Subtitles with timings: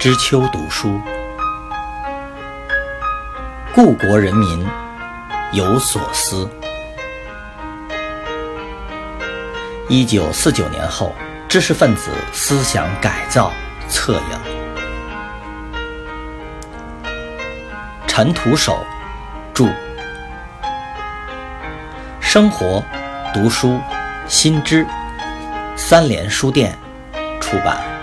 [0.00, 0.98] 知秋读书，
[3.74, 4.66] 故国人民
[5.52, 6.48] 有所思。
[9.90, 11.14] 一九四九年后，
[11.46, 13.52] 知识分子思想改造
[13.90, 14.38] 策应。
[18.06, 18.82] 陈独守
[19.52, 19.66] 著，
[22.22, 22.82] 生活
[23.34, 23.78] 读书
[24.26, 24.86] 新知，
[25.76, 26.74] 三联书店
[27.38, 27.99] 出版。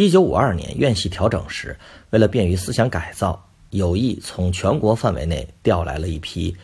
[0.00, 1.76] 一九五二年院系调整时，
[2.08, 6.56] 为了便于思想改造，有意从全国范围内调来了一批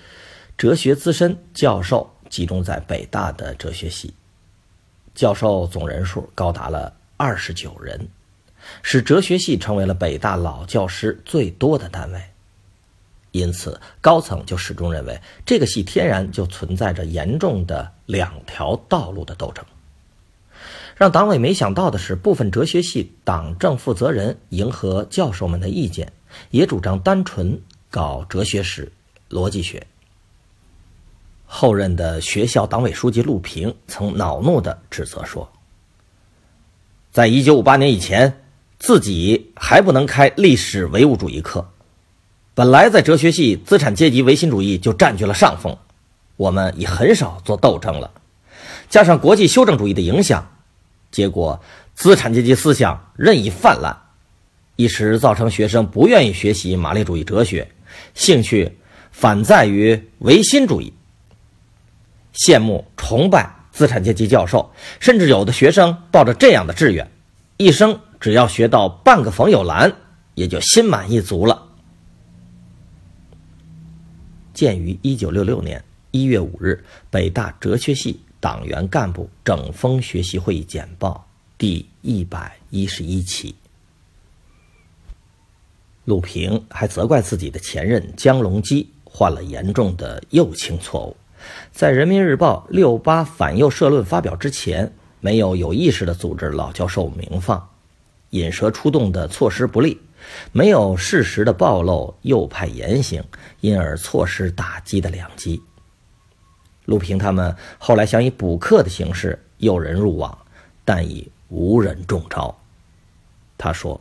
[0.57, 4.15] 哲学资深教授，集中在北大的哲学系。
[5.15, 8.09] 教授总人数高达了二十九人，
[8.83, 12.23] 使哲学系成为了北大老教师最多的单位。
[13.33, 19.63] 因此，高层就始终认为这个系天然就存在着严重的两条道路的斗争。
[20.97, 26.11] 让党委没想到的是，部分哲学系党政负责人迎合教授们的意见，
[26.51, 28.91] 也主张单纯搞哲学史、
[29.29, 29.87] 逻辑学。
[31.45, 35.47] 后任的学校党委书记陆平曾恼怒地指责说
[37.13, 38.43] ：“在一九五八年以前，
[38.79, 41.69] 自己还不能开历史唯物主义课。
[42.55, 45.77] 本来在哲学系，资产阶级唯心主义就占据了上风，
[46.39, 48.11] 我们已很少做斗争了。
[48.89, 50.53] 加上国际修正主义的影响。”
[51.11, 51.61] 结果，
[51.95, 53.97] 资产阶级思想任意泛滥，
[54.77, 57.71] 一时造成学生不愿意学习马列主义哲学，
[58.15, 58.77] 兴趣
[59.11, 60.93] 反在于唯心主义，
[62.35, 64.71] 羡慕崇拜资产阶级教授，
[65.01, 67.11] 甚至有的学生抱着这样的志愿，
[67.57, 69.95] 一生只要学到半个冯友兰，
[70.35, 71.63] 也就心满意足了。
[74.53, 78.21] 鉴于一九六六年一月五日北大哲学系。
[78.41, 81.27] 党员干部整风学习会议简报
[81.59, 83.55] 第一百一十一期，
[86.05, 91.17] 陆平还责怪自己的前任江隆基犯了严重的右倾错误，
[91.73, 97.67] 在《人民日报》六八反右社论发表之前，没有有意识地组织老教授鸣放，
[98.31, 99.99] 引蛇出洞的措施不利，
[100.53, 103.25] 没有适时的暴露右派言行，
[103.61, 105.61] 因而错失打击的良机。
[106.87, 110.39] 陆平他们后来想以补课的形式诱人入网，
[110.85, 112.57] 但已无人中招。
[113.59, 114.01] 他说：“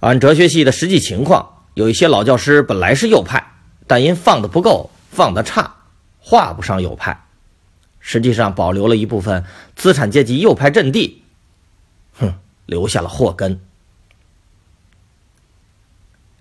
[0.00, 3.52] 按哲学系的实际情况，有一些老教师本来是右派，
[3.86, 5.76] 但因放的不够，放的差，
[6.20, 7.24] 画不上右派。
[8.00, 9.44] 实际上保留了一部分
[9.76, 11.22] 资产阶级右派阵地，
[12.18, 12.34] 哼，
[12.66, 13.60] 留下了祸根。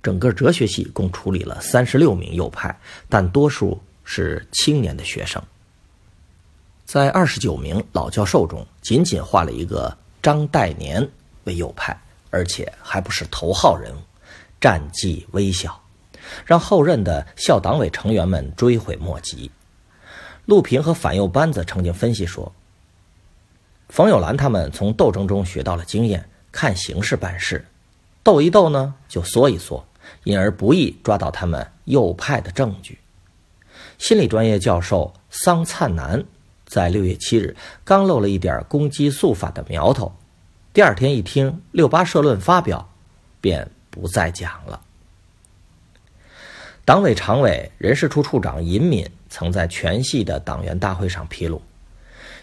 [0.03, 2.77] 整个哲学系共处理了三十六名右派，
[3.07, 5.43] 但多数。”是青年的学生，
[6.85, 11.05] 在二十九名老教授中，仅仅画了一个张岱年
[11.43, 11.95] 为右派，
[12.29, 13.99] 而且还不是头号人物，
[14.61, 15.77] 战绩微小，
[16.45, 19.51] 让后任的校党委成员们追悔莫及。
[20.45, 22.49] 陆平和反右班子曾经分析说，
[23.89, 27.67] 冯友兰他们从斗争中学到了经验，看形势办事，
[28.23, 29.85] 斗一斗呢就缩一缩，
[30.23, 32.97] 因而不易抓到他们右派的证据。
[33.97, 36.23] 心理专业教授桑灿南
[36.65, 40.13] 在六月七日刚露了一点攻击肃反的苗头，
[40.71, 42.89] 第二天一听六八社论发表，
[43.41, 44.81] 便不再讲了。
[46.85, 51.61] 党委常委人事处处长尹敏曾在全系的党员大会上披露，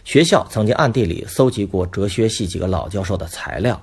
[0.04, 3.80] 学校曾经暗地里搜集过哲学系几个老教授的材料，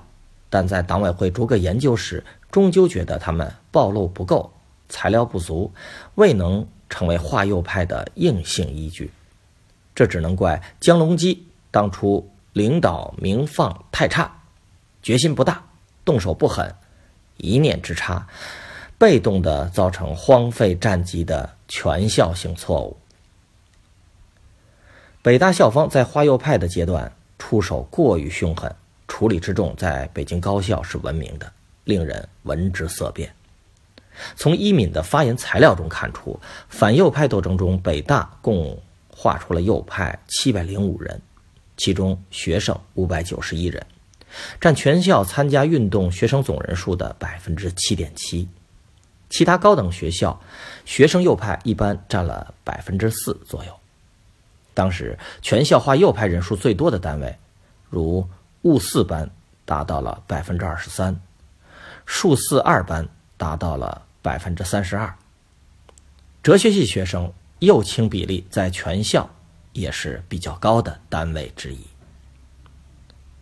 [0.50, 4.52] 但在党委会逐个研究时，终究觉得他们暴露不够，
[4.88, 5.72] 材料不足，
[6.16, 6.66] 未能。
[6.92, 9.10] 成为华右派的硬性依据，
[9.94, 14.30] 这只能怪江隆基当初领导鸣放太差，
[15.02, 15.64] 决心不大，
[16.04, 16.70] 动手不狠，
[17.38, 18.28] 一念之差，
[18.98, 22.94] 被动的造成荒废战绩的全校性错误。
[25.22, 28.70] 北大校方在华右派的阶段出手过于凶狠，
[29.08, 31.50] 处理之重，在北京高校是闻名的，
[31.84, 33.34] 令人闻之色变。
[34.36, 36.38] 从伊敏的发言材料中看出，
[36.68, 41.20] 反右派斗争中，北大共划出了右派七百零五人，
[41.76, 43.84] 其中学生五百九十一人，
[44.60, 48.48] 占全校参加运动学生总人数的百分之七点七。
[49.30, 50.38] 其他高等学校
[50.84, 53.72] 学生右派一般占了百分之四左右。
[54.74, 57.34] 当时全校划右派人数最多的单位，
[57.88, 58.28] 如
[58.62, 59.30] 物四班
[59.64, 61.18] 达到了百分之二十三，
[62.04, 63.08] 数四二班。
[63.42, 65.12] 达到了百分之三十二。
[66.44, 69.28] 哲学系学生右倾比例在全校
[69.72, 71.78] 也是比较高的单位之一。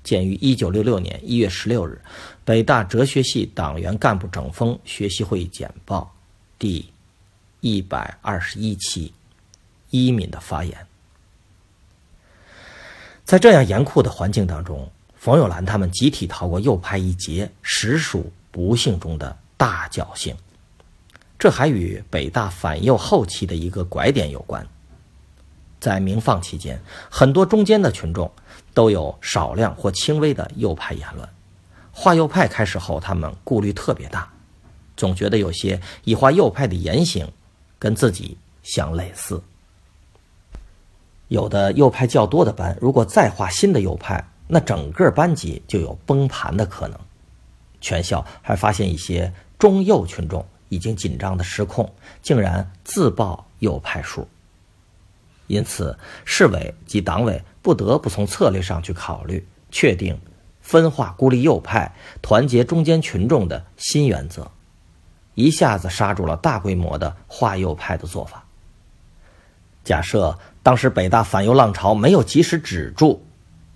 [0.02, 2.00] 鉴于一九六六年一月十六日
[2.46, 6.10] 北大哲学系党员干部整风学习会议简报
[6.58, 6.90] 第
[7.60, 9.12] 一百二十一期，
[9.90, 10.86] 一敏的发言，
[13.22, 20.34] 在这样严酷的环境当中，冯友兰他们集体逃过右派一劫，实属不幸中的大侥幸。
[21.38, 24.66] 这还与北大反右后期的一个拐点有关。
[25.78, 26.80] 在明放期间，
[27.10, 28.30] 很多中间的群众
[28.72, 31.28] 都有少量或轻微的右派言论。
[31.92, 34.26] 画右派开始后，他们顾虑特别大，
[34.96, 37.30] 总觉得有些以画右派的言行
[37.78, 39.42] 跟自己相类似。
[41.28, 46.98] 有的右派较多的班，如果再画新的右派，那整个班级就有崩盘的可能。
[47.82, 51.92] 全校还发现一些中右群众已经紧张的失控，
[52.22, 54.26] 竟然自报右派数。
[55.46, 60.18] 因此，市委及党委不得不从策略上去考虑，确定
[60.60, 64.50] 分化孤立右派、团结中间群众的新原则，
[65.34, 68.44] 一下子刹住了大规模的化右派的做法。
[69.82, 73.22] 假设当时北大反右浪潮没有及时止住，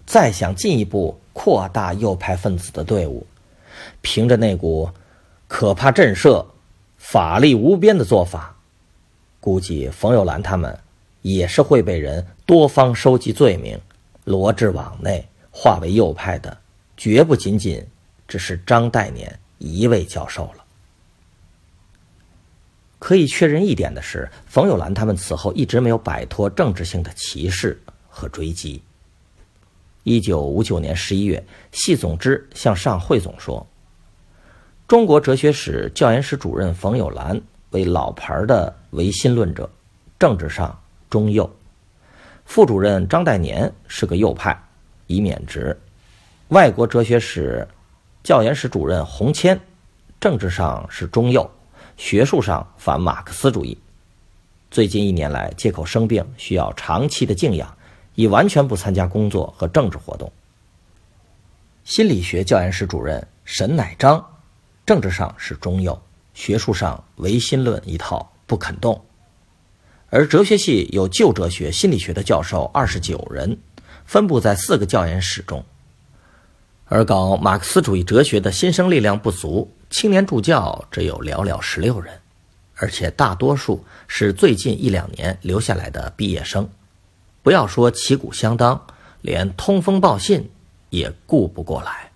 [0.06, 3.26] 再想进一步扩大右派分子的队伍，
[4.00, 4.88] 凭着那股
[5.56, 6.44] 可怕震慑、
[6.98, 8.56] 法力无边的做法，
[9.38, 10.76] 估计冯友兰他们。
[11.22, 13.80] 也是会被人多方收集罪名，
[14.24, 16.58] 罗至网内，化为右派的，
[16.96, 17.86] 绝不仅仅
[18.26, 20.64] 只是张岱年一位教授了。
[22.98, 28.82] 可以确认一点的是，冯友兰他们此后一直没有摆脱政治性的歧视和追击。
[30.02, 33.64] 一九五九年十一月，系总支向上汇总说
[34.86, 37.40] ：“中国哲学史教研室主任冯友兰
[37.70, 39.68] 为老牌的唯心论者，
[40.18, 40.76] 政治上。”
[41.10, 41.48] 中右，
[42.44, 44.60] 副主任张岱年是个右派，
[45.06, 45.78] 已免职。
[46.48, 47.68] 外国哲学史
[48.24, 49.60] 教研室主任洪谦，
[50.18, 51.48] 政治上是中右，
[51.96, 53.78] 学术上反马克思主义。
[54.72, 57.72] 最近一年来，借口生病需要长期的静养，
[58.16, 60.32] 已完全不参加工作和政治活动。
[61.84, 64.26] 心理学教研室主任沈乃章，
[64.86, 66.00] 政治上是中右，
[66.34, 69.04] 学术上唯心论一套不肯动。
[70.10, 73.58] 而哲学系有旧哲学、心理学的教授二十九人，
[74.04, 75.60] 分布在四个教研室中；
[76.84, 82.20] 而搞马克思主义哲学的新生力量不足，青年助教只有寥寥十六人，
[82.76, 86.68] 而且大多数是最近一两年留下来的毕业生。
[87.42, 88.86] 不要说旗鼓相当，
[89.22, 90.48] 连通风报信
[90.90, 92.10] 也顾不过来。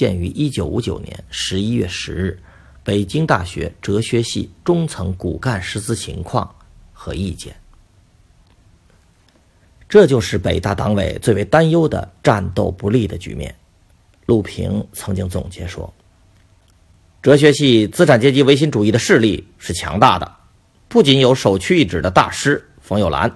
[0.00, 2.38] 鉴于一九五九年十一月十日。
[2.82, 6.50] 北京大学哲学系中层骨干师资情况
[6.90, 7.54] 和意见，
[9.86, 13.54] 这就是北大党委最为担忧的战斗不利的局面。
[14.24, 15.92] 陆平曾经总结说
[17.20, 20.36] ：“哲学系资产阶级唯心主义的势力是强大的，
[20.88, 23.30] 不仅有首屈一指的大师冯友兰，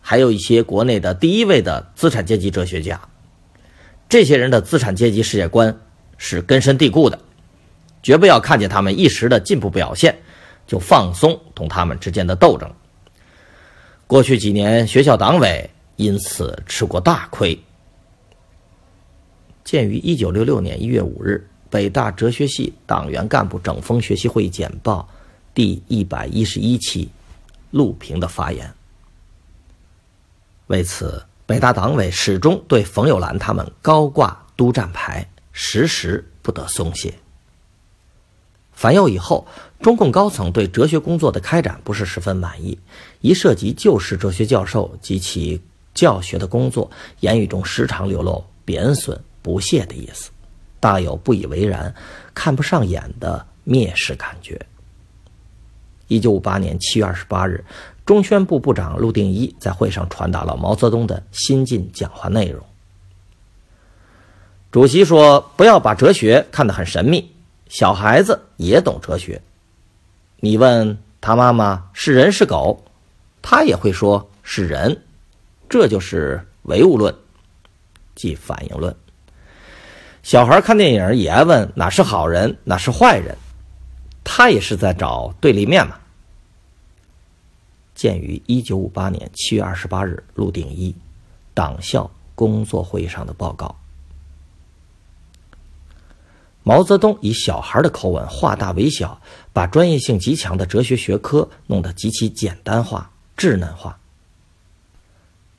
[0.00, 3.00] 还有一些国内的第一位的资产阶级哲学家。
[4.08, 5.74] 这些人的资产阶级世界观
[6.22, 7.18] 是根深蒂固的。”
[8.00, 10.16] 绝不要看见他们一时的进步表现，
[10.66, 12.68] 就放松同他们之间的斗争。
[14.06, 17.58] 过去几年，学校党委因此吃过大亏。
[19.62, 25.08] 鉴于一九六六年一月五日北大哲学系党员干部整风学习会议简报
[25.54, 27.08] 第一百一十一期，
[27.70, 28.68] 陆平的发言。
[30.66, 37.14] 为此，北大党委始终对冯友兰他们高挂督战牌，时时不得松懈。
[38.72, 39.46] 反右以后，
[39.80, 42.76] 中共高层对哲学工作的开展不是十分满意。
[43.20, 45.60] 一涉及旧式哲学教授及其
[45.94, 46.90] 教学的工作，
[47.20, 50.30] 言语中时常流露贬损、不屑的意思，
[50.80, 51.94] 大有不以为然、
[52.34, 54.60] 看不上眼的蔑视感觉。
[56.08, 57.64] 一九五八年七月二十八日，
[58.04, 62.64] 中宣部部长陆定一在会上传达了毛泽东的新晋讲话内容。
[64.72, 67.30] 主席说：“不要把哲学看得很神秘。”
[67.68, 69.40] 小孩子也懂哲学，
[70.40, 72.82] 你问他妈妈是人是狗，
[73.42, 75.02] 他也会说是人，
[75.68, 77.14] 这就是唯物论，
[78.14, 78.94] 即反应论。
[80.22, 83.36] 小孩看电影也爱问哪是好人，哪是坏人，
[84.24, 85.98] 他也是在找对立面嘛。
[87.94, 90.94] 鉴于一九五八年七月二十八日陆定一
[91.52, 93.74] 党校工作会议上的报告。
[96.64, 99.20] 毛泽东以小孩的口吻化大为小，
[99.52, 103.98] 把专业性极强的哲学学科弄得极其简单化、稚嫩化。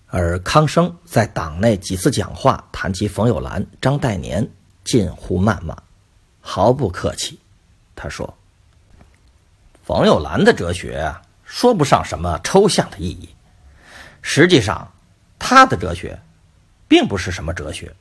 [0.07, 4.47] 而康生在党内几次讲话谈及冯友兰、张岱年，
[4.85, 5.75] 近乎谩骂，
[6.39, 7.39] 毫不客气。
[7.95, 8.31] 他说
[9.83, 13.27] ：“冯友兰的哲学说不上什么抽象的意义，
[14.21, 14.89] 实际上，
[15.37, 16.17] 他的哲学
[16.87, 17.93] 并不是什么哲学。”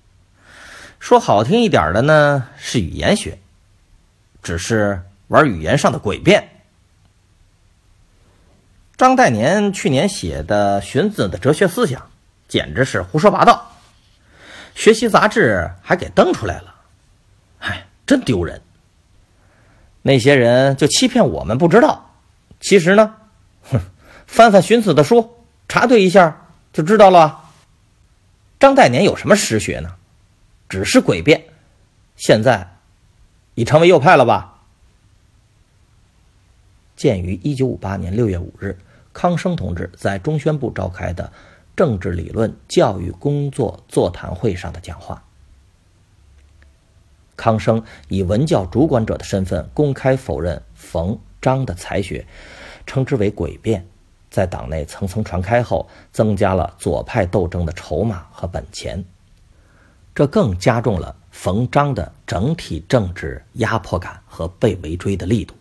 [1.02, 3.37] 说好听一点的呢，是语言学，
[4.40, 6.49] 只是玩语言上的诡辩。
[8.97, 12.00] 张岱年去年写的《荀子的哲学思想》，
[12.47, 13.73] 简直是胡说八道，
[14.76, 16.73] 学习杂志还给登出来了，
[17.59, 18.62] 唉，真丢人。
[20.02, 22.14] 那些人就欺骗我们不知道，
[22.61, 23.16] 其实呢，
[23.73, 23.80] 哼，
[24.28, 27.50] 翻翻荀子的书，查对一下就知道了。
[28.61, 29.97] 张岱年有什么实学呢？
[30.73, 31.45] 只是诡辩，
[32.17, 32.67] 现在
[33.57, 34.62] 已成为右派了吧？
[36.97, 38.79] 鉴于一九五八年六月五日
[39.12, 41.31] 康生同志在中宣部召开的
[41.76, 45.23] 政治理论教育工作座谈会上的讲话，
[47.37, 52.26] 康生以文教主管者的身份公开否认冯张的才学，
[52.87, 53.87] 称之为诡辩，
[54.31, 59.05] 在党内层层传开后，增加了左派斗争的筹码和本钱。
[60.14, 65.54] 这更加重了冯张的整体政治压迫感和被围追的力度，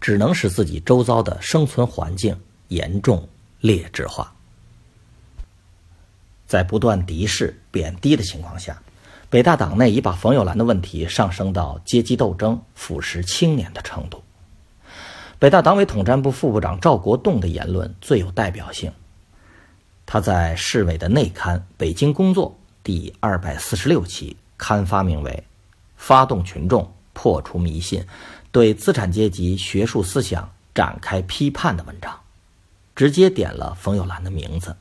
[0.00, 3.26] 只能使自己周遭的生存环境严重
[3.60, 4.30] 劣质化。
[6.46, 8.80] 在不断敌视、贬低的情况下，
[9.30, 14.22] 北大党内已把冯友兰的问题上升到阶级斗争、腐蚀青年的程度。
[15.38, 18.92] 北大党委统战部副部长赵国栋的言论最有代表性，
[20.04, 22.50] 他在市委的内刊《北京工作》。
[22.84, 25.42] 第二百四十六期刊发名为
[25.96, 28.04] 《发动群众破除迷信，
[28.52, 32.20] 对资产阶级学术思想展开批判》的文章，
[32.94, 34.76] 直接点了冯友兰的名字，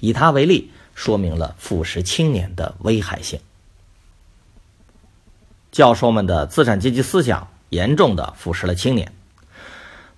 [0.00, 3.38] 以他为例，说明了腐蚀青年的危害性。
[5.70, 9.12] 教授们的资产阶级思想严重的腐蚀了青年，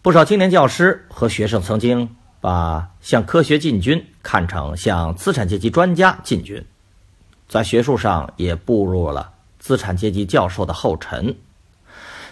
[0.03, 6.64] 不少青年教师和学生曾经把向科学进军看成向资产阶级专家进军。
[7.48, 11.34] 在学术上也步入了资产阶级教授的后尘，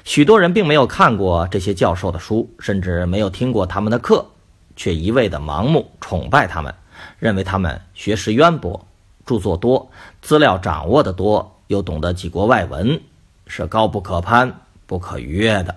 [0.04, 4.26] 许多人并没有看过这些教授的书，甚至没有听过他们的课，
[4.74, 6.74] 却一味的盲目崇拜他们，
[7.18, 8.84] 认为他们学识渊博、
[9.24, 9.88] 著作多、
[10.20, 13.00] 资料掌握的多，又懂得几国外文，
[13.46, 14.52] 是高不可攀、
[14.86, 15.74] 不可逾越的。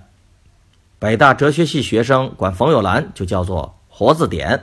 [0.98, 4.62] 北大哲学系学生管冯友兰就叫做“活字典”。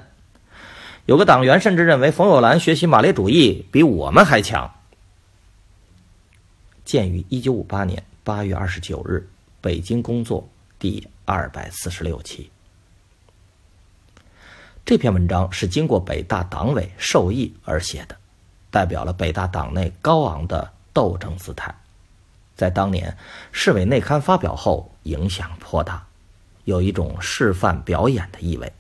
[1.07, 4.73] 有个党员甚至认为冯友兰学习马列主义比我们还强。
[6.85, 9.17] 鉴于一九五八年八月二十九日
[9.61, 10.43] 《北京工作》
[10.79, 12.49] 第二百四十六期，
[14.85, 18.17] 这篇文章是经过北大党委授意而写的，
[18.71, 21.75] 代表了北大党内高昂的斗争姿态，
[22.55, 23.17] 在当年
[23.51, 26.05] 市委内刊发表后影响颇大，
[26.65, 28.73] 有一种示范表演的意味。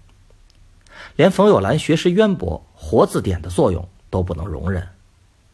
[1.16, 4.87] 连冯友兰学识渊博、活字典的作用都不能容忍，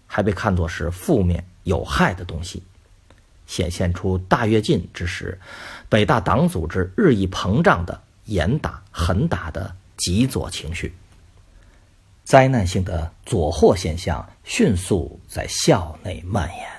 [0.06, 2.62] 还被看作是负面有害的东西，
[3.46, 5.38] 显现出大跃进之时
[5.88, 10.94] 北大党组织日益膨胀的严打狠打的极左情绪。
[12.24, 16.77] 灾难性的左祸现象迅速在校内蔓延。